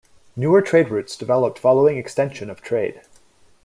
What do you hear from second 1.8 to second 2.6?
extension of